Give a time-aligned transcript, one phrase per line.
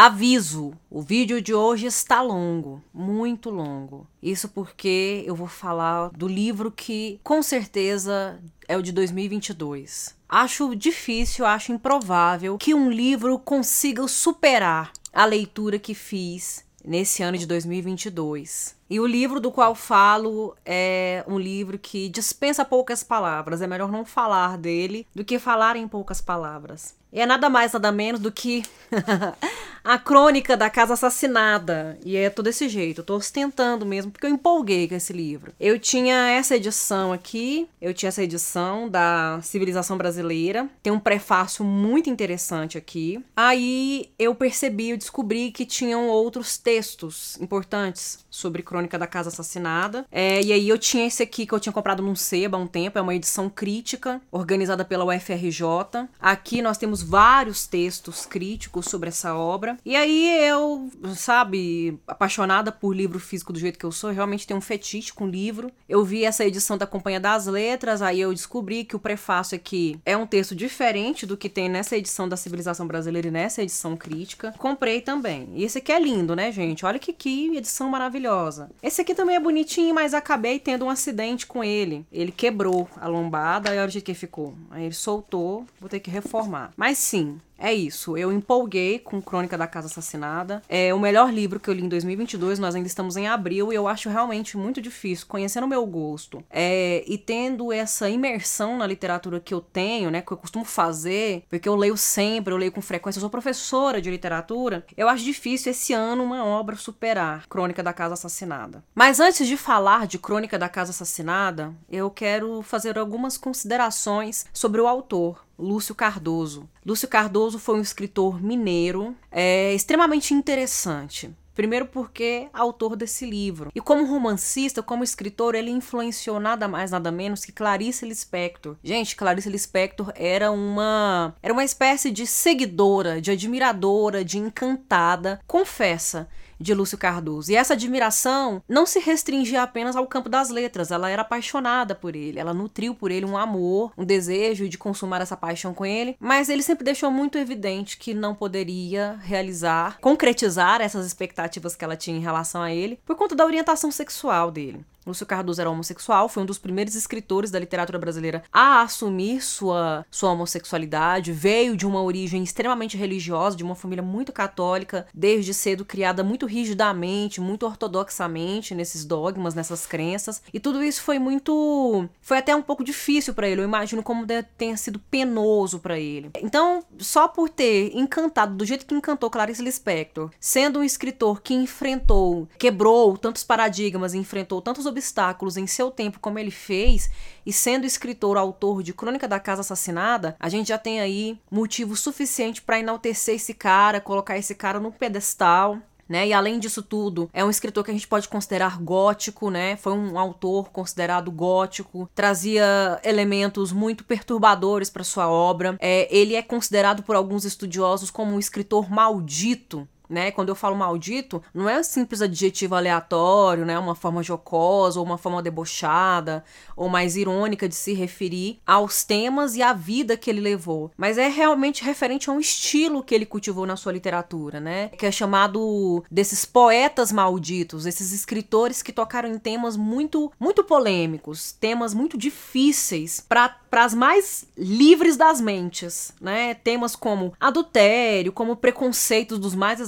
[0.00, 4.06] Aviso: o vídeo de hoje está longo, muito longo.
[4.22, 10.14] Isso porque eu vou falar do livro que com certeza é o de 2022.
[10.28, 17.36] Acho difícil, acho improvável que um livro consiga superar a leitura que fiz nesse ano
[17.36, 18.77] de 2022.
[18.90, 23.60] E o livro do qual falo é um livro que dispensa poucas palavras.
[23.60, 26.98] É melhor não falar dele do que falar em poucas palavras.
[27.12, 28.62] E é nada mais, nada menos do que
[29.82, 31.98] a crônica da casa assassinada.
[32.04, 33.00] E é todo desse jeito.
[33.00, 35.52] Eu tô ostentando mesmo, porque eu empolguei com esse livro.
[35.58, 40.68] Eu tinha essa edição aqui, eu tinha essa edição da Civilização Brasileira.
[40.82, 43.24] Tem um prefácio muito interessante aqui.
[43.34, 50.06] Aí eu percebi, eu descobri que tinham outros textos importantes sobre Crônica da Casa Assassinada.
[50.12, 52.66] É, e aí eu tinha esse aqui que eu tinha comprado num seba há um
[52.66, 56.08] tempo, é uma edição crítica, organizada pela UFRJ.
[56.20, 59.76] Aqui nós temos vários textos críticos sobre essa obra.
[59.84, 64.58] E aí eu, sabe, apaixonada por livro físico do jeito que eu sou, realmente tenho
[64.58, 65.70] um fetiche com livro.
[65.88, 69.98] Eu vi essa edição da Companhia das Letras, aí eu descobri que o prefácio aqui
[70.04, 73.96] é um texto diferente do que tem nessa edição da Civilização Brasileira e nessa edição
[73.96, 74.54] crítica.
[74.58, 75.48] Comprei também.
[75.54, 76.84] E esse aqui é lindo, né, gente?
[76.84, 78.67] Olha que, que edição maravilhosa.
[78.82, 82.06] Esse aqui também é bonitinho, mas acabei tendo um acidente com ele.
[82.12, 84.54] Ele quebrou a lombada, e olha o jeito que ficou.
[84.70, 86.72] Aí ele soltou, vou ter que reformar.
[86.76, 90.62] Mas sim, é isso, eu empolguei com Crônica da Casa Assassinada.
[90.68, 93.76] É o melhor livro que eu li em 2022, nós ainda estamos em abril e
[93.76, 98.86] eu acho realmente muito difícil, conhecendo o meu gosto é, e tendo essa imersão na
[98.86, 102.70] literatura que eu tenho, né, que eu costumo fazer, porque eu leio sempre, eu leio
[102.70, 107.46] com frequência, eu sou professora de literatura, eu acho difícil esse ano uma obra superar
[107.48, 108.84] Crônica da Casa Assassinada.
[108.94, 114.80] Mas antes de falar de Crônica da Casa Assassinada, eu quero fazer algumas considerações sobre
[114.80, 115.47] o autor.
[115.58, 116.68] Lúcio Cardoso.
[116.84, 121.34] Lúcio Cardoso foi um escritor mineiro é, extremamente interessante.
[121.58, 123.72] Primeiro porque é autor desse livro.
[123.74, 128.76] E como romancista, como escritor, ele influenciou nada mais, nada menos que Clarice Lispector.
[128.80, 136.28] Gente, Clarice Lispector era uma era uma espécie de seguidora, de admiradora, de encantada, confessa
[136.58, 137.50] de Lúcio Cardoso.
[137.50, 142.16] E essa admiração não se restringia apenas ao campo das letras, ela era apaixonada por
[142.16, 146.16] ele, ela nutriu por ele um amor, um desejo de consumar essa paixão com ele,
[146.18, 151.96] mas ele sempre deixou muito evidente que não poderia realizar, concretizar essas expectativas que ela
[151.96, 154.84] tinha em relação a ele por conta da orientação sexual dele.
[155.08, 160.04] Lúcio Cardoso era homossexual, foi um dos primeiros escritores da literatura brasileira a assumir sua,
[160.10, 165.84] sua homossexualidade, veio de uma origem extremamente religiosa, de uma família muito católica, desde cedo
[165.84, 172.08] criada muito rigidamente, muito ortodoxamente nesses dogmas, nessas crenças, e tudo isso foi muito.
[172.20, 173.60] foi até um pouco difícil para ele.
[173.60, 174.26] Eu imagino como
[174.56, 176.30] tenha sido penoso para ele.
[176.42, 181.54] Então, só por ter encantado do jeito que encantou Clarice Lispector, sendo um escritor que
[181.54, 187.10] enfrentou, quebrou tantos paradigmas, enfrentou tantos obstáculos em seu tempo como ele fez,
[187.46, 191.96] e sendo escritor autor de Crônica da Casa Assassinada, a gente já tem aí motivo
[191.96, 195.78] suficiente para enaltecer esse cara, colocar esse cara no pedestal.
[196.08, 196.28] Né?
[196.28, 199.76] E além disso tudo, é um escritor que a gente pode considerar gótico, né?
[199.76, 205.76] Foi um autor considerado gótico, trazia elementos muito perturbadores para sua obra.
[205.78, 210.30] É, ele é considerado por alguns estudiosos como um escritor maldito, né?
[210.30, 213.78] Quando eu falo maldito, não é um simples adjetivo aleatório, né?
[213.78, 216.44] Uma forma jocosa ou uma forma debochada
[216.76, 221.18] ou mais irônica de se referir aos temas e à vida que ele levou, mas
[221.18, 224.88] é realmente referente a um estilo que ele cultivou na sua literatura, né?
[224.88, 231.52] Que é chamado desses poetas malditos, esses escritores que tocaram em temas muito muito polêmicos,
[231.52, 236.54] temas muito difíceis para para as mais livres das mentes, né?
[236.54, 239.80] Temas como adultério, como preconceitos dos mais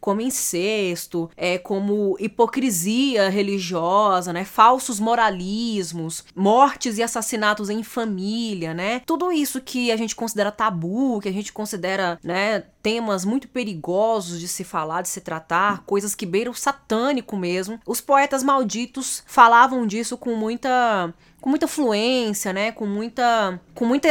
[0.00, 4.44] como incesto, é, como hipocrisia religiosa, né?
[4.44, 9.00] Falsos moralismos, mortes e assassinatos em família, né?
[9.06, 14.38] Tudo isso que a gente considera tabu, que a gente considera, né, temas muito perigosos
[14.38, 17.80] de se falar, de se tratar, coisas que beiram satânico mesmo.
[17.84, 21.12] Os poetas malditos falavam disso com muita
[21.46, 22.72] com muita fluência, né?
[22.72, 24.10] Com muita, com muita,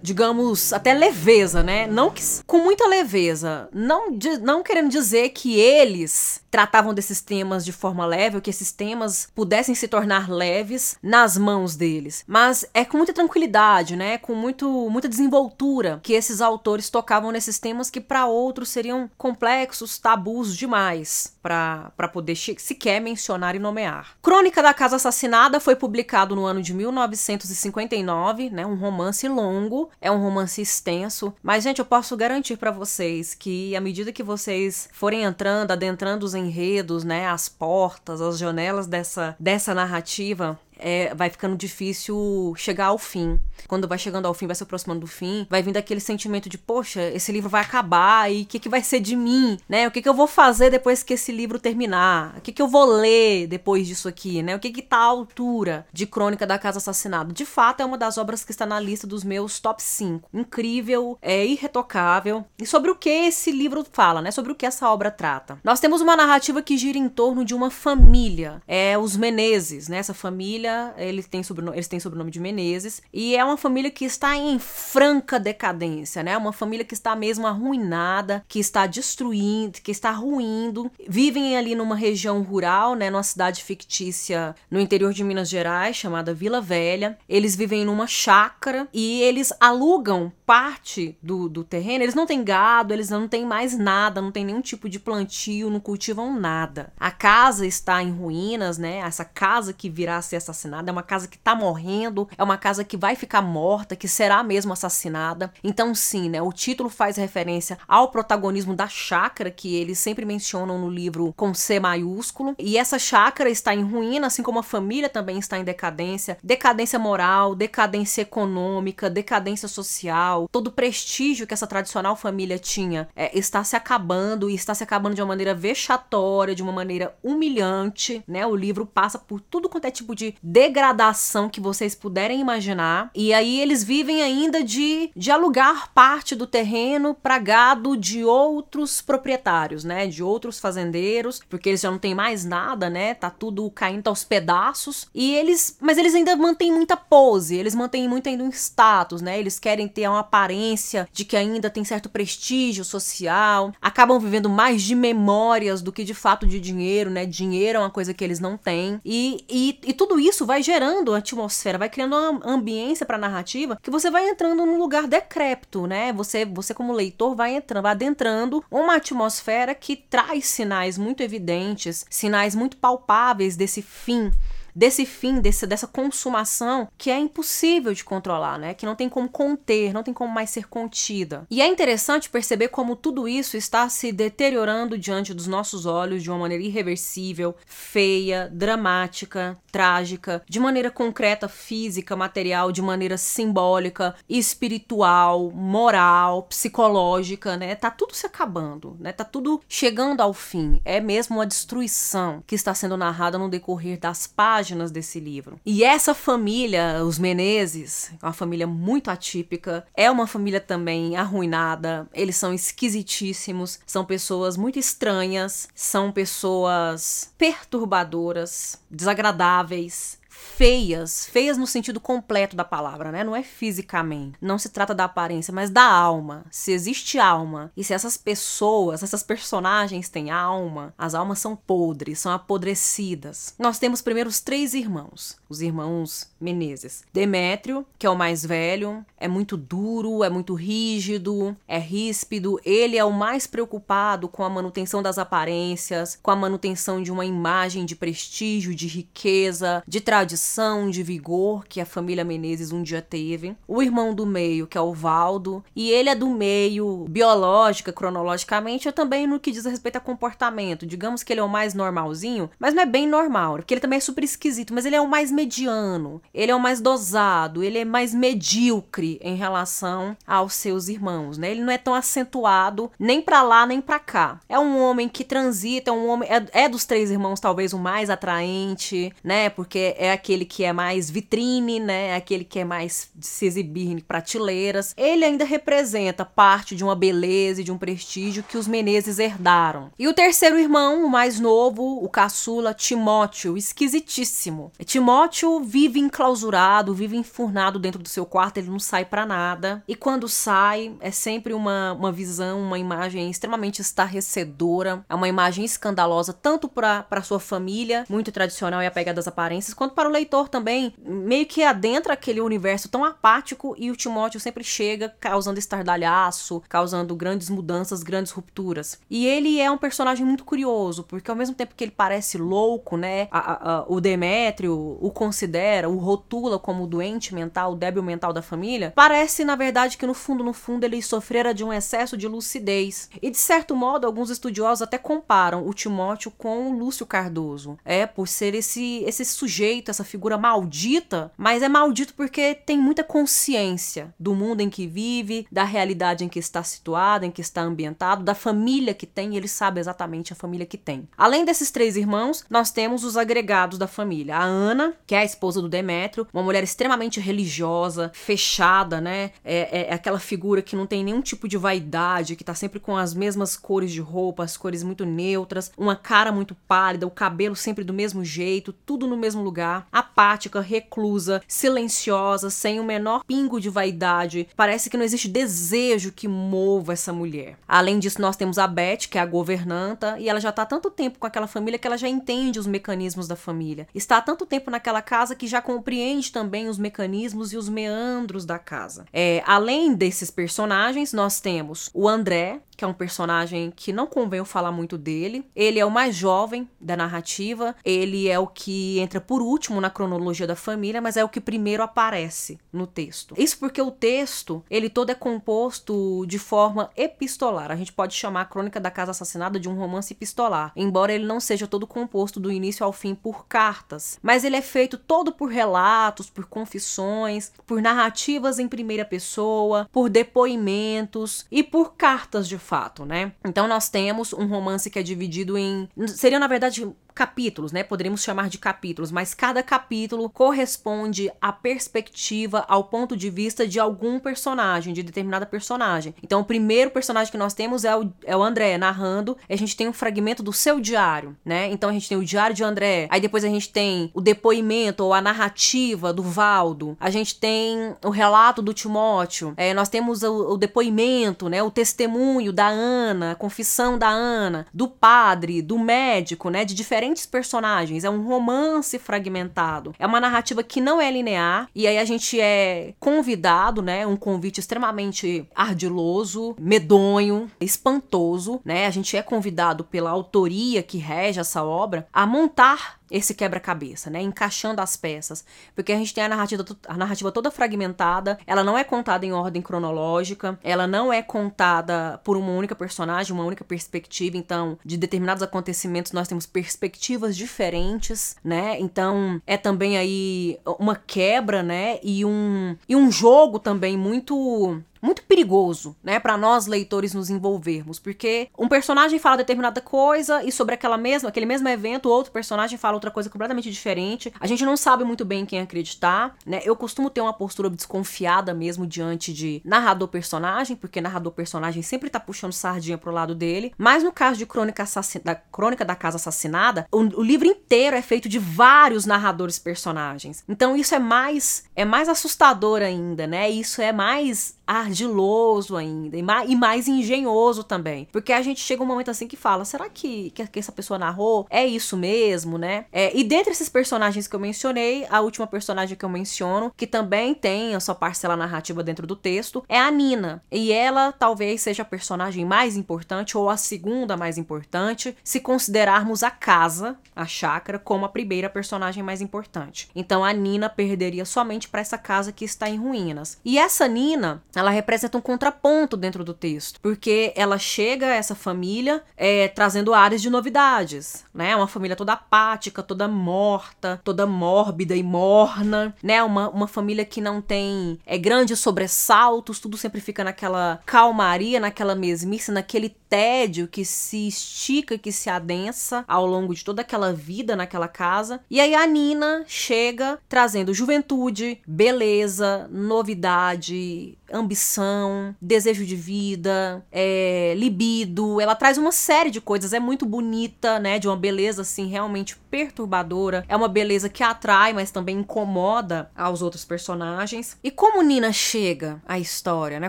[0.00, 1.88] digamos, até leveza, né?
[1.88, 7.72] Não que, com muita leveza, não, não querendo dizer que eles tratavam desses temas de
[7.72, 12.22] forma leve, ou que esses temas pudessem se tornar leves nas mãos deles.
[12.26, 14.18] Mas é com muita tranquilidade, né?
[14.18, 19.98] Com muito, muita desenvoltura que esses autores tocavam nesses temas que para outros seriam complexos,
[19.98, 24.16] tabus demais para poder sequer mencionar e nomear.
[24.20, 28.66] Crônica da Casa Assassinada foi publicado no ano de 1959, né?
[28.66, 33.74] Um romance longo, é um romance extenso, mas gente, eu posso garantir para vocês que
[33.74, 39.36] à medida que vocês forem entrando, adentrando os enredos, né, as portas, as janelas dessa
[39.38, 43.38] dessa narrativa, é, vai ficando difícil chegar ao fim.
[43.68, 46.58] Quando vai chegando ao fim, vai se aproximando do fim, vai vindo aquele sentimento de,
[46.58, 49.86] poxa, esse livro vai acabar e o que, que vai ser de mim, né?
[49.86, 52.34] O que, que eu vou fazer depois que esse livro terminar?
[52.36, 54.56] O que, que eu vou ler depois disso aqui, né?
[54.56, 57.32] O que que tá à altura de Crônica da Casa Assassinada?
[57.32, 60.28] De fato, é uma das obras que está na lista dos meus top 5.
[60.34, 62.44] Incrível, é irretocável.
[62.58, 64.30] E sobre o que esse livro fala, né?
[64.30, 65.58] Sobre o que essa obra trata.
[65.62, 68.60] Nós temos uma narrativa que gira em torno de uma família.
[68.66, 69.98] É os Menezes, né?
[69.98, 73.90] Essa família família, ele tem sobrenome, eles têm sobrenome de Menezes, e é uma família
[73.90, 76.36] que está em franca decadência, né?
[76.36, 80.90] Uma família que está mesmo arruinada, que está destruindo, que está ruindo.
[81.08, 83.10] Vivem ali numa região rural, né?
[83.10, 87.18] Numa cidade fictícia no interior de Minas Gerais, chamada Vila Velha.
[87.28, 92.04] Eles vivem numa chácara e eles alugam parte do, do terreno.
[92.04, 95.70] Eles não têm gado, eles não têm mais nada, não tem nenhum tipo de plantio,
[95.70, 96.92] não cultivam nada.
[96.98, 98.98] A casa está em ruínas, né?
[98.98, 102.42] Essa casa que virá a ser assassinada assassinada, é uma casa que tá morrendo, é
[102.42, 105.52] uma casa que vai ficar morta, que será mesmo assassinada.
[105.64, 106.40] Então, sim, né?
[106.40, 111.52] O título faz referência ao protagonismo da chácara, que eles sempre mencionam no livro com
[111.52, 112.54] C maiúsculo.
[112.58, 116.38] E essa chácara está em ruína, assim como a família também está em decadência.
[116.42, 120.48] Decadência moral, decadência econômica, decadência social.
[120.50, 124.84] Todo o prestígio que essa tradicional família tinha é, está se acabando e está se
[124.84, 128.46] acabando de uma maneira vexatória, de uma maneira humilhante, né?
[128.46, 133.10] O livro passa por tudo quanto é tipo de degradação que vocês puderem imaginar.
[133.14, 139.00] E aí eles vivem ainda de, de alugar parte do terreno para gado de outros
[139.00, 140.06] proprietários, né?
[140.06, 143.14] De outros fazendeiros, porque eles já não têm mais nada, né?
[143.14, 145.06] Tá tudo caindo aos pedaços.
[145.14, 149.38] E eles, mas eles ainda mantêm muita pose, eles mantêm muito ainda um status, né?
[149.38, 154.82] Eles querem ter uma aparência de que ainda tem certo prestígio social, acabam vivendo mais
[154.82, 157.26] de memórias do que de fato de dinheiro, né?
[157.26, 159.00] Dinheiro é uma coisa que eles não têm.
[159.04, 163.20] E, e, e tudo isso isso vai gerando atmosfera, vai criando uma ambiência para a
[163.20, 166.12] narrativa que você vai entrando num lugar decrépito, né?
[166.12, 172.06] Você, você como leitor vai entrando, vai adentrando uma atmosfera que traz sinais muito evidentes,
[172.08, 174.30] sinais muito palpáveis desse fim
[174.74, 178.74] desse fim, desse, dessa consumação que é impossível de controlar, né?
[178.74, 181.46] Que não tem como conter, não tem como mais ser contida.
[181.50, 186.30] E é interessante perceber como tudo isso está se deteriorando diante dos nossos olhos de
[186.30, 195.50] uma maneira irreversível, feia, dramática, trágica, de maneira concreta, física, material, de maneira simbólica, espiritual,
[195.50, 197.74] moral, psicológica, né?
[197.74, 199.12] Tá tudo se acabando, né?
[199.12, 200.80] Tá tudo chegando ao fim.
[200.84, 205.58] É mesmo uma destruição que está sendo narrada no decorrer das páginas páginas desse livro.
[205.66, 212.08] E essa família, os Menezes, é uma família muito atípica, é uma família também arruinada,
[212.14, 222.00] eles são esquisitíssimos, são pessoas muito estranhas, são pessoas perturbadoras, desagradáveis, feias, feias no sentido
[222.00, 223.22] completo da palavra, né?
[223.22, 224.38] Não é fisicamente.
[224.40, 226.44] Não se trata da aparência, mas da alma.
[226.50, 232.18] Se existe alma e se essas pessoas, essas personagens têm alma, as almas são podres,
[232.18, 233.54] são apodrecidas.
[233.58, 237.04] Nós temos primeiro os três irmãos, os irmãos Menezes.
[237.12, 242.96] Demétrio, que é o mais velho, é muito duro, é muito rígido, é ríspido, ele
[242.96, 247.84] é o mais preocupado com a manutenção das aparências, com a manutenção de uma imagem
[247.84, 253.56] de prestígio, de riqueza, de tradição de vigor que a família Menezes um dia teve.
[253.66, 258.86] O irmão do meio, que é o Valdo, e ele é do meio biológica, cronologicamente,
[258.86, 260.86] ou também no que diz respeito a comportamento.
[260.86, 263.96] Digamos que ele é o mais normalzinho, mas não é bem normal, porque ele também
[263.96, 267.78] é super esquisito, mas ele é o mais mediano, ele é o mais dosado, ele
[267.78, 271.50] é mais medíocre em relação aos seus irmãos, né?
[271.50, 274.38] Ele não é tão acentuado nem para lá nem para cá.
[274.48, 277.78] É um homem que transita, é um homem é, é dos três irmãos talvez o
[277.78, 279.50] mais atraente, né?
[279.50, 282.08] Porque é aquele que é mais vitrine, né?
[282.08, 284.94] É aquele que é mais de se exibir em prateleiras.
[284.96, 289.90] Ele ainda representa parte de uma beleza e de um prestígio que os Menezes herdaram.
[289.98, 294.72] E o terceiro irmão, o mais novo, o caçula Timóteo, esquisitíssimo.
[294.84, 299.82] Timóteo vive enclausurado, vive enfurnado dentro do seu quarto, ele não sai para nada.
[299.86, 305.64] E quando sai, é sempre uma, uma visão, uma imagem extremamente estarrecedora, é uma imagem
[305.64, 310.48] escandalosa, tanto para sua família, muito tradicional e apegada às aparências, quanto para o leitor
[310.48, 316.62] também, meio que adentra aquele universo tão apático e o Timóteo sempre chega causando estardalhaço,
[316.68, 318.98] causando grandes mudanças, grandes rupturas.
[319.10, 322.96] E ele é um personagem muito curioso, porque ao mesmo tempo que ele parece louco,
[322.96, 328.42] né, a, a, o Demétrio o considera, o rotula como doente mental, débil mental da
[328.42, 332.26] família, parece na verdade que no fundo, no fundo, ele sofrera de um excesso de
[332.28, 333.08] lucidez.
[333.20, 337.78] E de certo modo, alguns estudiosos até comparam o Timóteo com o Lúcio Cardoso.
[337.84, 343.04] É, por ser esse, esse sujeito, essa figura maldita, mas é maldito porque tem muita
[343.04, 347.62] consciência do mundo em que vive, da realidade em que está situado, em que está
[347.62, 351.08] ambientado, da família que tem, e ele sabe exatamente a família que tem.
[351.16, 354.36] Além desses três irmãos, nós temos os agregados da família.
[354.36, 359.30] A Ana, que é a esposa do Demétrio, uma mulher extremamente religiosa, fechada, né?
[359.44, 362.80] É, é, é aquela figura que não tem nenhum tipo de vaidade, que tá sempre
[362.80, 367.10] com as mesmas cores de roupa, as cores muito neutras, uma cara muito pálida, o
[367.10, 373.24] cabelo sempre do mesmo jeito, tudo no mesmo lugar, apática, reclusa, silenciosa, sem o menor
[373.24, 374.48] pingo de vaidade.
[374.56, 377.56] Parece que não existe desejo que mova essa mulher.
[377.66, 380.66] Além disso, nós temos a Beth, que é a governanta, e ela já tá há
[380.66, 383.86] tanto tempo com aquela família que ela já entende os mecanismos da família.
[383.94, 388.44] Está há tanto tempo naquela casa que já compreende também os mecanismos e os meandros
[388.44, 389.06] da casa.
[389.12, 394.38] É, além desses personagens, nós temos o André, que é um personagem que não convém
[394.38, 395.44] eu falar muito dele.
[395.54, 399.90] Ele é o mais jovem da narrativa, ele é o que entra por último na
[399.90, 403.34] cronologia da família, mas é o que primeiro aparece no texto.
[403.38, 407.70] Isso porque o texto, ele todo é composto de forma epistolar.
[407.70, 411.24] A gente pode chamar a Crônica da Casa Assassinada de um romance epistolar, embora ele
[411.24, 415.32] não seja todo composto do início ao fim por cartas, mas ele é feito todo
[415.32, 422.58] por relatos, por confissões, por narrativas em primeira pessoa, por depoimentos e por cartas de
[422.58, 423.32] fato, né?
[423.44, 425.88] Então nós temos um romance que é dividido em.
[426.06, 427.82] Seria, na verdade, capítulos, né?
[427.82, 433.78] Poderíamos chamar de capítulos, mas cada capítulo corresponde à perspectiva, ao ponto de vista de
[433.78, 436.14] algum personagem, de determinada personagem.
[436.22, 439.76] Então, o primeiro personagem que nós temos é o, é o André narrando, a gente
[439.76, 441.70] tem um fragmento do seu diário, né?
[441.70, 445.04] Então, a gente tem o diário de André, aí depois a gente tem o depoimento
[445.04, 450.22] ou a narrativa do Valdo, a gente tem o relato do Timóteo, é, nós temos
[450.22, 451.62] o, o depoimento, né?
[451.62, 456.64] O testemunho da Ana, a confissão da Ana, do padre, do médico, né?
[456.64, 461.68] De diferentes diferentes personagens, é um romance fragmentado, é uma narrativa que não é linear,
[461.74, 464.06] e aí a gente é convidado, né?
[464.06, 468.86] Um convite extremamente ardiloso, medonho, espantoso, né?
[468.86, 474.22] A gente é convidado pela autoria que rege essa obra a montar esse quebra-cabeça, né?
[474.22, 475.44] Encaixando as peças.
[475.74, 479.32] Porque a gente tem a narrativa, a narrativa toda fragmentada, ela não é contada em
[479.32, 484.36] ordem cronológica, ela não é contada por uma única personagem, uma única perspectiva.
[484.36, 488.80] Então, de determinados acontecimentos, nós temos perspectivas diferentes, né?
[488.80, 492.00] Então, é também aí uma quebra, né?
[492.02, 497.98] E um, e um jogo também muito muito perigoso, né, para nós leitores nos envolvermos,
[497.98, 502.78] porque um personagem fala determinada coisa e sobre aquela mesma, aquele mesmo evento, outro personagem
[502.78, 504.32] fala outra coisa completamente diferente.
[504.38, 506.60] A gente não sabe muito bem quem acreditar, né?
[506.64, 512.08] Eu costumo ter uma postura desconfiada mesmo diante de narrador personagem, porque narrador personagem sempre
[512.08, 514.84] tá puxando sardinha pro lado dele, mas no caso de Crônica
[515.24, 520.44] da Crônica da Casa Assassinada, o, o livro inteiro é feito de vários narradores personagens.
[520.48, 523.50] Então isso é mais é mais assustador ainda, né?
[523.50, 528.08] Isso é mais ardiloso ainda e mais, e mais, engenhoso também.
[528.10, 530.98] Porque a gente chega um momento assim que fala: será que, que, que essa pessoa
[530.98, 532.86] narrou é isso mesmo, né?
[532.92, 536.86] É, e dentre esses personagens que eu mencionei, a última personagem que eu menciono, que
[536.86, 540.42] também tem a sua parcela narrativa dentro do texto, é a Nina.
[540.50, 546.22] E ela talvez seja a personagem mais importante ou a segunda mais importante, se considerarmos
[546.22, 549.88] a casa, a chácara, como a primeira personagem mais importante.
[549.94, 553.38] Então a Nina perderia somente para essa casa que está em ruínas.
[553.44, 558.34] E essa Nina, ela representa um contraponto dentro do texto, porque ela chega a essa
[558.34, 561.54] família é, trazendo áreas de novidades, né?
[561.54, 566.22] Uma família toda apática, toda morta, toda mórbida e morna, né?
[566.22, 571.94] Uma, uma família que não tem é, grandes sobressaltos, tudo sempre fica naquela calmaria, naquela
[571.94, 577.54] mesmice, naquele tédio que se estica, que se adensa ao longo de toda aquela vida
[577.54, 578.40] naquela casa.
[578.50, 588.40] E aí a Nina chega trazendo juventude, beleza, novidade, ambição, desejo de vida, é, libido.
[588.40, 589.72] Ela traz uma série de coisas.
[589.72, 590.98] É muito bonita, né?
[590.98, 593.44] De uma beleza assim realmente perturbadora.
[593.48, 597.56] É uma beleza que atrai, mas também incomoda aos outros personagens.
[597.62, 599.88] E como Nina chega à história, né?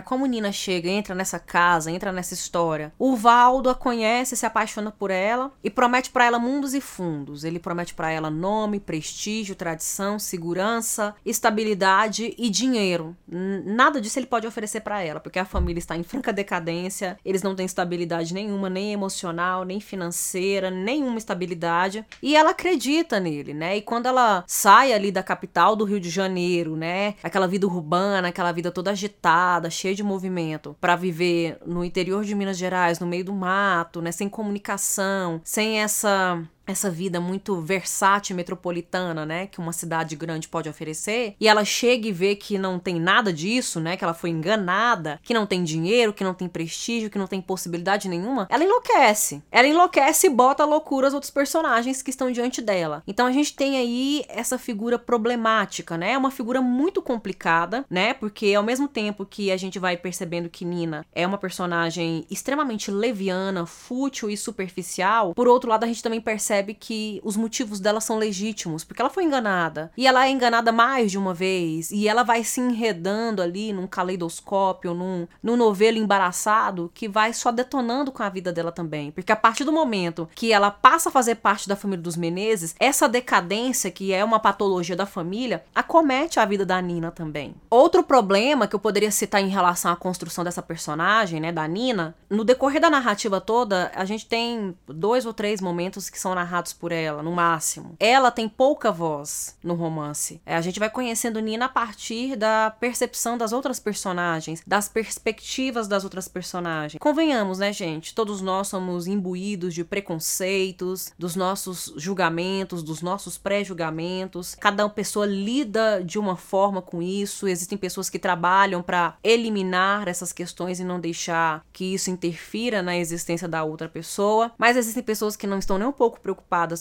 [0.00, 2.92] Como Nina chega, entra nessa casa, entra nessa história.
[2.98, 7.44] O Valdo a conhece, se apaixona por ela e promete para ela mundos e fundos.
[7.44, 13.16] Ele promete para ela nome, prestígio, tradição, segurança, estabilidade e dinheiro.
[13.28, 17.40] Nada disso ele pode oferecer para ela, porque a família está em franca decadência, eles
[17.40, 23.76] não têm estabilidade nenhuma, nem emocional, nem financeira, nenhuma estabilidade, e ela acredita nele, né?
[23.76, 28.26] E quando ela sai ali da capital do Rio de Janeiro, né, aquela vida urbana,
[28.26, 33.06] aquela vida toda agitada, cheia de movimento, para viver no interior de Minas Gerais, no
[33.06, 39.58] meio do mato, né, sem comunicação, sem essa essa vida muito versátil metropolitana, né, que
[39.58, 43.80] uma cidade grande pode oferecer, e ela chega e vê que não tem nada disso,
[43.80, 47.26] né, que ela foi enganada, que não tem dinheiro, que não tem prestígio, que não
[47.26, 49.42] tem possibilidade nenhuma, ela enlouquece.
[49.50, 53.02] Ela enlouquece e bota a loucura aos outros personagens que estão diante dela.
[53.06, 56.12] Então a gente tem aí essa figura problemática, né?
[56.12, 58.14] É uma figura muito complicada, né?
[58.14, 62.90] Porque ao mesmo tempo que a gente vai percebendo que Nina é uma personagem extremamente
[62.90, 67.80] leviana, fútil e superficial, por outro lado a gente também percebe percebe que os motivos
[67.80, 69.90] dela são legítimos, porque ela foi enganada.
[69.96, 73.86] E ela é enganada mais de uma vez, e ela vai se enredando ali num
[73.86, 79.10] caleidoscópio, num, num novelo embaraçado, que vai só detonando com a vida dela também.
[79.10, 82.74] Porque a partir do momento que ela passa a fazer parte da família dos Menezes,
[82.78, 87.54] essa decadência, que é uma patologia da família, acomete a vida da Nina também.
[87.68, 92.14] Outro problema que eu poderia citar em relação à construção dessa personagem, né, da Nina,
[92.30, 96.72] no decorrer da narrativa toda, a gente tem dois ou três momentos que são narrados
[96.72, 97.96] por ela, no máximo.
[97.98, 100.40] Ela tem pouca voz no romance.
[100.44, 105.88] É, a gente vai conhecendo Nina a partir da percepção das outras personagens, das perspectivas
[105.88, 107.00] das outras personagens.
[107.00, 108.14] Convenhamos, né, gente?
[108.14, 114.54] Todos nós somos imbuídos de preconceitos, dos nossos julgamentos, dos nossos pré-julgamentos.
[114.54, 117.48] Cada pessoa lida de uma forma com isso.
[117.48, 122.96] Existem pessoas que trabalham para eliminar essas questões e não deixar que isso interfira na
[122.96, 124.52] existência da outra pessoa.
[124.58, 126.33] Mas existem pessoas que não estão nem um pouco preocupadas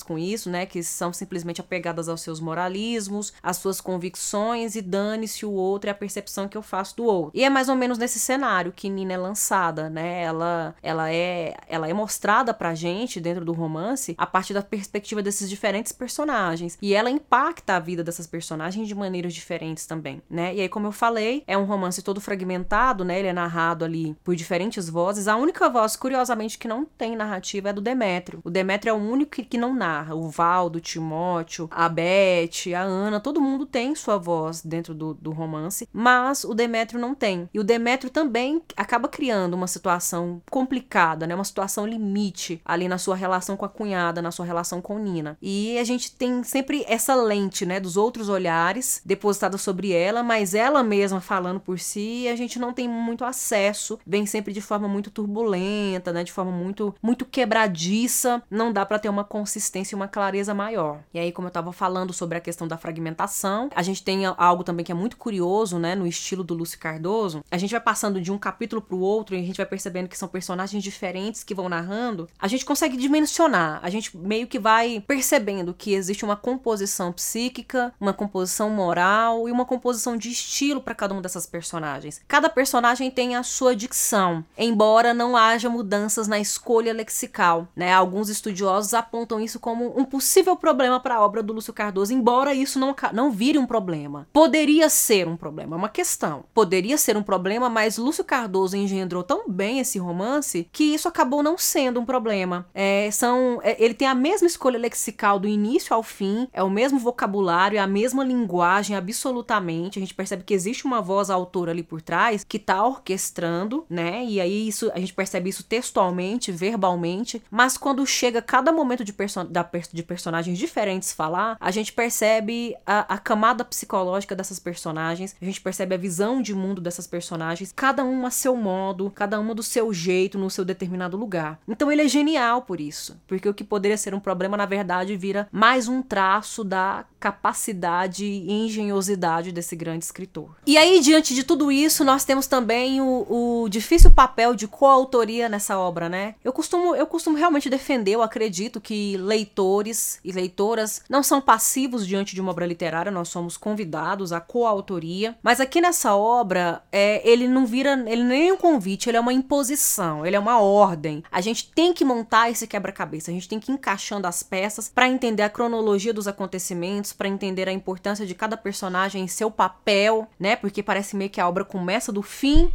[0.03, 0.65] com isso, né?
[0.65, 5.91] Que são simplesmente apegadas aos seus moralismos, às suas convicções e dane-se o outro e
[5.91, 7.31] a percepção que eu faço do outro.
[7.33, 10.23] E é mais ou menos nesse cenário que Nina é lançada, né?
[10.23, 15.21] Ela, ela é, ela é mostrada pra gente dentro do romance a partir da perspectiva
[15.21, 20.53] desses diferentes personagens e ela impacta a vida dessas personagens de maneiras diferentes também, né?
[20.55, 23.19] E aí, como eu falei, é um romance todo fragmentado, né?
[23.19, 25.27] Ele é narrado ali por diferentes vozes.
[25.27, 28.41] A única voz, curiosamente, que não tem narrativa é do Demétrio.
[28.43, 30.15] O Demétrio é o único que, não narra.
[30.15, 35.13] O Valdo, o Timóteo, a Beth, a Ana, todo mundo tem sua voz dentro do,
[35.13, 37.49] do romance, mas o Demétrio não tem.
[37.53, 41.35] E o Demétrio também acaba criando uma situação complicada, né?
[41.35, 45.37] Uma situação limite ali na sua relação com a cunhada, na sua relação com Nina.
[45.41, 50.53] E a gente tem sempre essa lente, né, dos outros olhares depositada sobre ela, mas
[50.53, 54.87] ela mesma falando por si, a gente não tem muito acesso, vem sempre de forma
[54.87, 59.97] muito turbulenta, né, de forma muito muito quebradiça, não dá para ter uma consistência e
[59.97, 60.99] uma clareza maior.
[61.11, 64.63] E aí, como eu estava falando sobre a questão da fragmentação, a gente tem algo
[64.63, 67.43] também que é muito curioso, né, no estilo do Lúcio Cardoso.
[67.49, 70.07] A gente vai passando de um capítulo para o outro e a gente vai percebendo
[70.07, 72.29] que são personagens diferentes que vão narrando.
[72.37, 77.91] A gente consegue dimensionar, a gente meio que vai percebendo que existe uma composição psíquica,
[77.99, 82.21] uma composição moral e uma composição de estilo para cada uma dessas personagens.
[82.27, 87.91] Cada personagem tem a sua dicção, embora não haja mudanças na escolha lexical, né?
[87.91, 92.53] Alguns estudiosos apontam isso como um possível problema para a obra do Lúcio Cardoso, embora
[92.53, 94.27] isso não, não vire um problema.
[94.31, 96.45] Poderia ser um problema, é uma questão.
[96.53, 101.41] Poderia ser um problema, mas Lúcio Cardoso engendrou tão bem esse romance que isso acabou
[101.43, 102.65] não sendo um problema.
[102.73, 106.69] É, são, é, ele tem a mesma escolha lexical do início ao fim, é o
[106.69, 109.99] mesmo vocabulário, é a mesma linguagem, absolutamente.
[109.99, 114.23] A gente percebe que existe uma voz autora ali por trás que está orquestrando, né?
[114.25, 119.12] E aí isso a gente percebe isso textualmente, verbalmente, mas quando chega cada momento de
[119.13, 124.59] de, perso da, de personagens diferentes falar, a gente percebe a, a camada psicológica dessas
[124.59, 129.11] personagens, a gente percebe a visão de mundo dessas personagens, cada uma a seu modo,
[129.11, 131.59] cada uma do seu jeito, no seu determinado lugar.
[131.67, 135.15] Então ele é genial por isso, porque o que poderia ser um problema, na verdade,
[135.15, 140.49] vira mais um traço da capacidade e engenhosidade desse grande escritor.
[140.67, 145.47] E aí, diante de tudo isso, nós temos também o, o difícil papel de coautoria
[145.47, 146.35] nessa obra, né?
[146.43, 152.05] Eu costumo, eu costumo realmente defender, eu acredito que leitores e leitoras não são passivos
[152.05, 155.37] diante de uma obra literária, nós somos convidados à coautoria.
[155.41, 159.21] Mas aqui nessa obra, é, ele não vira, ele nem é um convite, ele é
[159.21, 161.23] uma imposição, ele é uma ordem.
[161.31, 164.91] A gente tem que montar esse quebra-cabeça, a gente tem que ir encaixando as peças
[164.93, 169.49] para entender a cronologia dos acontecimentos, para entender a importância de cada personagem em seu
[169.51, 170.55] papel, né?
[170.55, 172.71] Porque parece meio que a obra começa do fim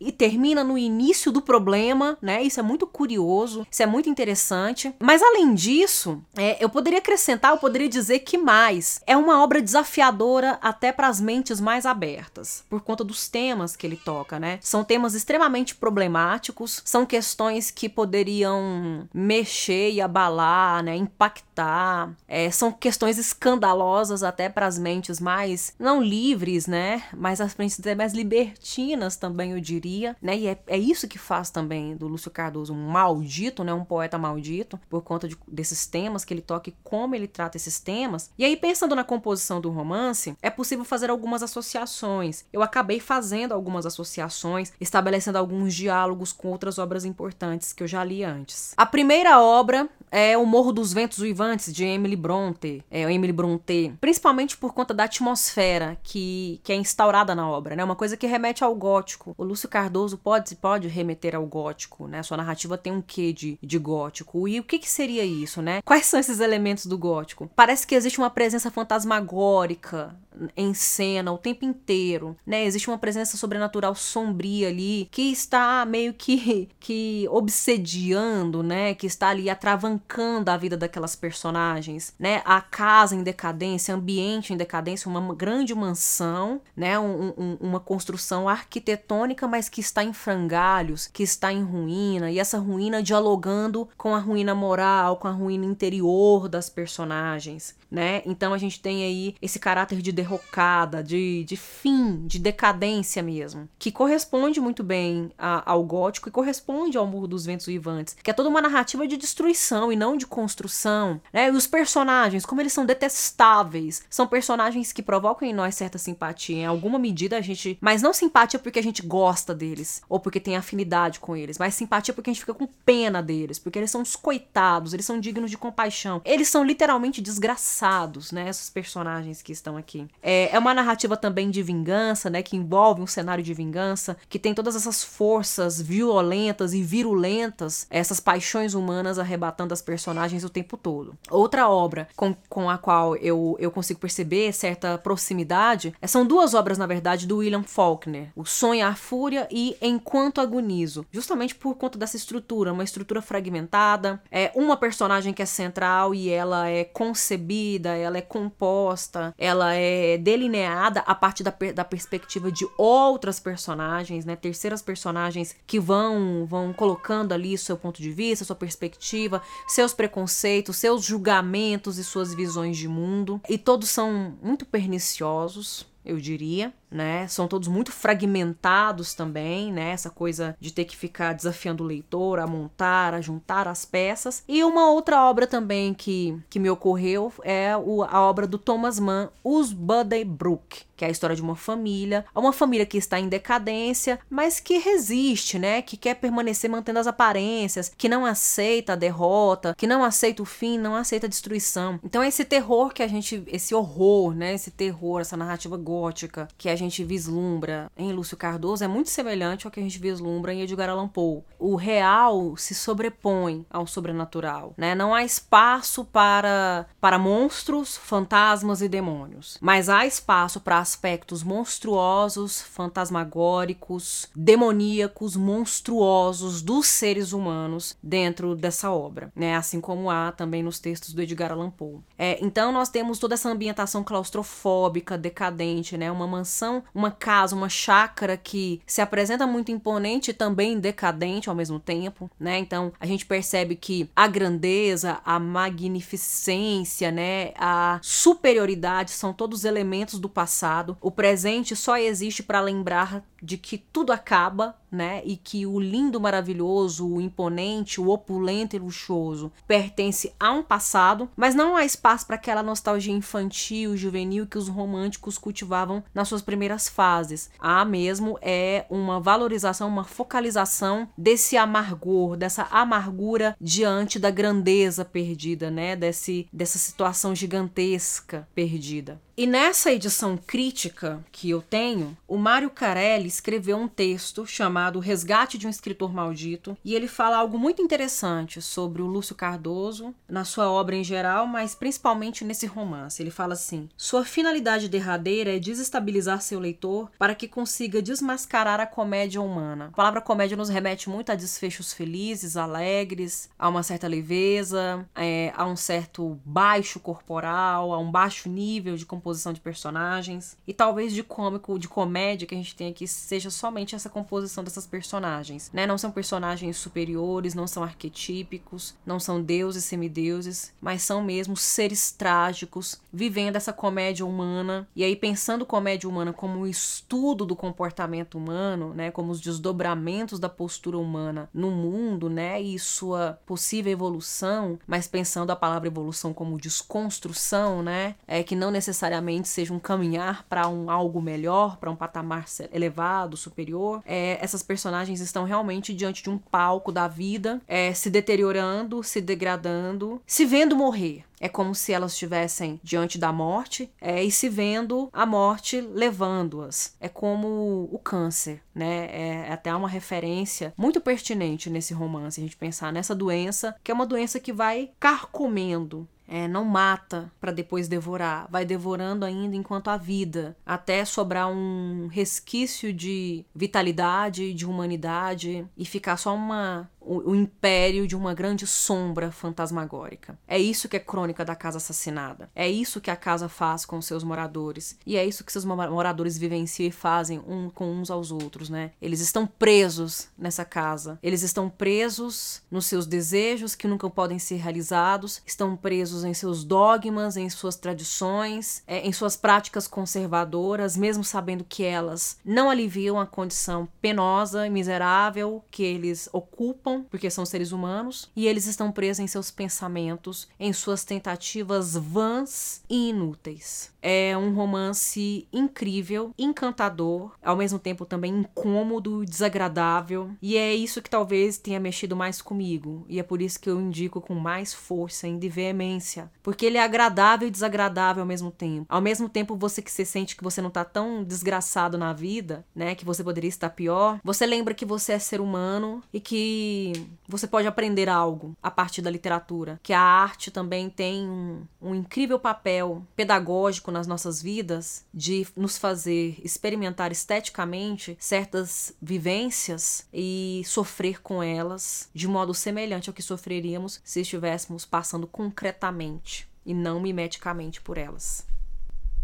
[0.00, 2.42] e termina no início do problema, né?
[2.42, 4.94] Isso é muito curioso, isso é muito interessante.
[4.98, 9.60] Mas além disso, é, eu poderia acrescentar, eu poderia dizer que mais é uma obra
[9.60, 14.58] desafiadora até para as mentes mais abertas, por conta dos temas que ele toca, né?
[14.60, 20.96] São temas extremamente problemáticos, são questões que poderiam mexer e abalar, né?
[20.96, 27.02] Impactar, é, são questões escandalosas até para as mentes mais não livres, né?
[27.16, 29.87] Mas as mentes mais libertinas também, eu diria
[30.20, 30.36] né?
[30.36, 33.72] E é, é isso que faz também do Lúcio Cardoso um maldito, né?
[33.72, 37.56] Um poeta maldito, por conta de, desses temas que ele toca e como ele trata
[37.56, 38.30] esses temas.
[38.38, 42.44] E aí, pensando na composição do romance, é possível fazer algumas associações.
[42.52, 48.02] Eu acabei fazendo algumas associações, estabelecendo alguns diálogos com outras obras importantes que eu já
[48.04, 48.74] li antes.
[48.76, 53.94] A primeira obra é O Morro dos Ventos Uivantes, de Emily Bronte, é, Emily Bronte,
[54.00, 57.84] principalmente por conta da atmosfera que, que é instaurada na obra, né?
[57.84, 59.34] Uma coisa que remete ao gótico.
[59.36, 62.20] O Lúcio Cardoso pode, pode remeter ao gótico, né?
[62.24, 64.48] Sua narrativa tem um quê de, de gótico.
[64.48, 65.82] E o que, que seria isso, né?
[65.82, 67.48] Quais são esses elementos do gótico?
[67.54, 70.16] Parece que existe uma presença fantasmagórica
[70.56, 72.64] em cena o tempo inteiro, né?
[72.64, 78.94] Existe uma presença sobrenatural sombria ali que está meio que que obsediando, né?
[78.94, 82.42] Que está ali atravancando a vida daquelas personagens, né?
[82.44, 86.98] A casa em decadência, ambiente em decadência, uma grande mansão, né?
[86.98, 92.38] Um, um, uma construção arquitetônica, mas que está em frangalhos, que está em ruína e
[92.38, 98.22] essa ruína dialogando com a ruína moral, com a ruína interior das personagens, né?
[98.26, 103.68] Então a gente tem aí esse caráter de derrocada, de, de fim, de decadência mesmo,
[103.78, 108.30] que corresponde muito bem a, ao gótico e corresponde ao Murro dos Ventos Vivantes, que
[108.30, 111.48] é toda uma narrativa de destruição e não de construção, né?
[111.48, 116.56] E os personagens, como eles são detestáveis, são personagens que provocam em nós certa simpatia,
[116.56, 120.40] em alguma medida a gente, mas não simpatia porque a gente gosta deles ou porque
[120.40, 123.90] tem afinidade com eles, mas simpatia porque a gente fica com pena deles, porque eles
[123.90, 126.22] são os coitados, eles são dignos de compaixão.
[126.24, 128.48] Eles são literalmente desgraçados, né?
[128.48, 130.06] Esses personagens que estão aqui.
[130.22, 132.42] É, é uma narrativa também de vingança, né?
[132.42, 138.20] Que envolve um cenário de vingança, que tem todas essas forças violentas e virulentas, essas
[138.20, 141.16] paixões humanas arrebatando as personagens o tempo todo.
[141.30, 146.54] Outra obra com, com a qual eu, eu consigo perceber certa proximidade é, são duas
[146.54, 151.06] obras, na verdade, do William Faulkner: O Sonho, a Fúria e Enquanto Agonizo.
[151.10, 156.28] Justamente por conta dessa estrutura, uma estrutura fragmentada, é uma personagem que é central e
[156.28, 162.66] ela é concebida, ela é composta, ela é delineada a partir da, da perspectiva de
[162.76, 164.36] outras personagens, né?
[164.36, 170.76] Terceiras personagens que vão, vão colocando ali seu ponto de vista, sua perspectiva, seus preconceitos,
[170.76, 173.40] seus julgamentos e suas visões de mundo.
[173.48, 177.26] E todos são muito perniciosos, eu diria né?
[177.28, 179.90] São todos muito fragmentados também, né?
[179.90, 184.42] Essa coisa de ter que ficar desafiando o leitor a montar, a juntar as peças.
[184.48, 188.98] E uma outra obra também que, que me ocorreu é o, a obra do Thomas
[188.98, 193.28] Mann, Os Brook, que é a história de uma família, uma família que está em
[193.28, 195.82] decadência, mas que resiste, né?
[195.82, 200.46] Que quer permanecer mantendo as aparências, que não aceita a derrota, que não aceita o
[200.46, 202.00] fim, não aceita a destruição.
[202.02, 204.54] Então esse terror que a gente, esse horror, né?
[204.54, 209.66] Esse terror, essa narrativa gótica que a gente vislumbra em Lúcio Cardoso é muito semelhante
[209.66, 211.42] ao que a gente vislumbra em Edgar Allan Poe.
[211.58, 214.94] O real se sobrepõe ao sobrenatural, né?
[214.94, 222.60] Não há espaço para para monstros, fantasmas e demônios, mas há espaço para aspectos monstruosos,
[222.62, 229.56] fantasmagóricos, demoníacos, monstruosos dos seres humanos dentro dessa obra, né?
[229.56, 232.00] Assim como há também nos textos do Edgar Allan Poe.
[232.16, 236.10] É, então nós temos toda essa ambientação claustrofóbica, decadente, né?
[236.10, 241.54] Uma mansão uma casa, uma chácara que se apresenta muito imponente e também decadente ao
[241.54, 242.58] mesmo tempo, né?
[242.58, 250.18] Então a gente percebe que a grandeza, a magnificência, né, a superioridade são todos elementos
[250.18, 250.96] do passado.
[251.00, 255.22] O presente só existe para lembrar de que tudo acaba, né?
[255.24, 261.28] E que o lindo, maravilhoso, o imponente, o opulento e luxuoso pertence a um passado,
[261.36, 266.42] mas não há espaço para aquela nostalgia infantil, juvenil que os românticos cultivavam nas suas
[266.42, 267.50] primeiras fases.
[267.58, 275.70] Há mesmo é uma valorização, uma focalização desse amargor, dessa amargura diante da grandeza perdida,
[275.70, 275.94] né?
[275.94, 279.20] Desse, dessa situação gigantesca perdida.
[279.38, 285.56] E nessa edição crítica que eu tenho, o Mário Carelli escreveu um texto chamado Resgate
[285.56, 290.44] de um Escritor Maldito, e ele fala algo muito interessante sobre o Lúcio Cardoso, na
[290.44, 293.22] sua obra em geral, mas principalmente nesse romance.
[293.22, 298.86] Ele fala assim: Sua finalidade derradeira é desestabilizar seu leitor para que consiga desmascarar a
[298.88, 299.90] comédia humana.
[299.92, 305.52] A palavra comédia nos remete muito a desfechos felizes, alegres, a uma certa leveza, é,
[305.56, 310.56] a um certo baixo corporal, a um baixo nível de composição composição de personagens.
[310.66, 314.64] E talvez de cômico, de comédia que a gente tem aqui seja somente essa composição
[314.64, 315.86] dessas personagens, né?
[315.86, 322.10] Não são personagens superiores, não são arquetípicos, não são deuses, semideuses, mas são mesmo seres
[322.10, 324.88] trágicos vivendo essa comédia humana.
[324.96, 329.10] E aí pensando comédia humana como um estudo do comportamento humano, né?
[329.10, 332.60] Como os desdobramentos da postura humana no mundo, né?
[332.60, 338.14] E sua possível evolução, mas pensando a palavra evolução como desconstrução, né?
[338.26, 342.46] É que não necessariamente necessariamente seja um caminhar para um algo melhor, para um patamar
[342.72, 344.02] elevado, superior.
[344.06, 349.20] É, essas personagens estão realmente diante de um palco da vida, é, se deteriorando, se
[349.20, 351.24] degradando, se vendo morrer.
[351.40, 356.96] É como se elas estivessem diante da morte é, e se vendo a morte levando-as.
[356.98, 359.06] É como o câncer, né?
[359.06, 363.90] É, é até uma referência muito pertinente nesse romance, a gente pensar nessa doença, que
[363.90, 369.56] é uma doença que vai carcomendo é, não mata para depois devorar, vai devorando ainda
[369.56, 376.90] enquanto há vida, até sobrar um resquício de vitalidade, de humanidade e ficar só uma
[377.08, 380.38] o, o, império de uma grande sombra fantasmagórica.
[380.46, 382.50] É isso que é crônica da casa assassinada.
[382.54, 384.98] É isso que a casa faz com seus moradores.
[385.06, 388.92] E é isso que seus moradores vivenciam e fazem um com uns aos outros, né?
[389.00, 391.18] Eles estão presos nessa casa.
[391.22, 396.64] Eles estão presos nos seus desejos que nunca podem ser realizados, estão presos em seus
[396.64, 403.18] dogmas, em suas tradições, é, em suas práticas conservadoras, mesmo sabendo que elas não aliviam
[403.18, 408.92] a condição penosa e miserável que eles ocupam porque são seres humanos, e eles estão
[408.92, 413.92] presos em seus pensamentos, em suas tentativas vãs e inúteis.
[414.00, 421.10] É um romance incrível, encantador, ao mesmo tempo também incômodo, desagradável, e é isso que
[421.10, 425.26] talvez tenha mexido mais comigo, e é por isso que eu indico com mais força
[425.26, 428.86] e de veemência, porque ele é agradável e desagradável ao mesmo tempo.
[428.88, 432.64] Ao mesmo tempo, você que se sente que você não tá tão desgraçado na vida,
[432.74, 436.87] né, que você poderia estar pior, você lembra que você é ser humano e que
[437.26, 441.94] você pode aprender algo a partir da literatura, que a arte também tem um, um
[441.94, 451.20] incrível papel pedagógico nas nossas vidas de nos fazer experimentar esteticamente certas vivências e sofrer
[451.20, 457.80] com elas de modo semelhante ao que sofreríamos se estivéssemos passando concretamente e não mimeticamente
[457.80, 458.46] por elas.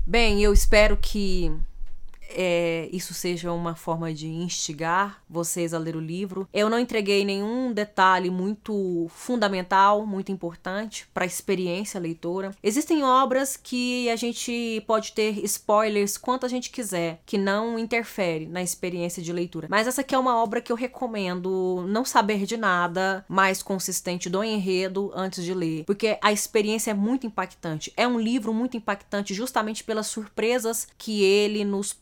[0.07, 1.51] Bem, eu espero que
[2.31, 6.49] é, isso seja uma forma de instigar vocês a ler o livro.
[6.53, 12.55] Eu não entreguei nenhum detalhe muito fundamental, muito importante para a experiência leitora.
[12.63, 18.47] Existem obras que a gente pode ter spoilers quanto a gente quiser, que não interfere
[18.47, 19.69] na experiência de leitura.
[19.71, 24.29] Mas essa aqui é uma obra que eu recomendo não saber de nada mais consistente
[24.29, 27.93] do enredo antes de ler, porque a experiência é muito impactante.
[27.97, 31.93] É um livro muito impactante justamente pelas surpresas que ele nos.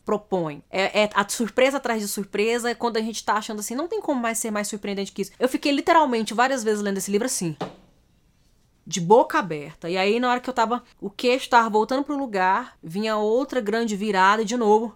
[0.69, 3.87] É, é a surpresa atrás de surpresa, é quando a gente tá achando assim, não
[3.87, 5.31] tem como mais ser mais surpreendente que isso.
[5.39, 7.55] Eu fiquei literalmente várias vezes lendo esse livro assim.
[8.85, 9.89] De boca aberta.
[9.89, 10.83] E aí, na hora que eu tava.
[10.99, 14.95] O queixo tava voltando pro lugar, vinha outra grande virada e de novo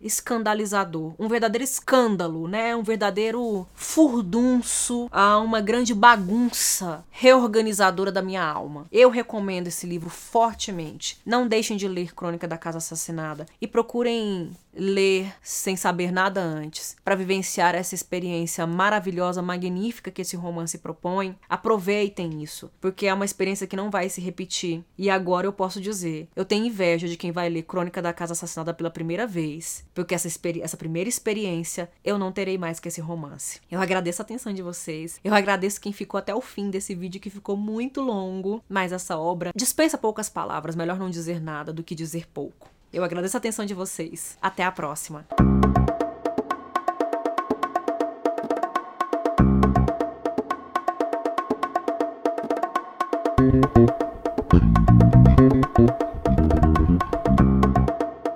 [0.00, 2.76] escandalizador, um verdadeiro escândalo, né?
[2.76, 8.86] Um verdadeiro furdunço, a uma grande bagunça reorganizadora da minha alma.
[8.92, 11.18] Eu recomendo esse livro fortemente.
[11.24, 16.96] Não deixem de ler Crônica da Casa Assassinada e procurem ler sem saber nada antes,
[17.04, 23.24] para vivenciar essa experiência maravilhosa, magnífica que esse romance propõe, aproveitem isso, porque é uma
[23.24, 24.84] experiência que não vai se repetir.
[24.96, 28.32] E agora eu posso dizer, eu tenho inveja de quem vai ler Crônica da Casa
[28.32, 30.28] Assassinada pela primeira vez, porque essa,
[30.62, 33.60] essa primeira experiência eu não terei mais que esse romance.
[33.70, 37.20] Eu agradeço a atenção de vocês, eu agradeço quem ficou até o fim desse vídeo
[37.20, 41.82] que ficou muito longo, mas essa obra dispensa poucas palavras, melhor não dizer nada do
[41.82, 42.73] que dizer pouco.
[42.94, 44.38] Eu agradeço a atenção de vocês.
[44.40, 45.26] Até a próxima.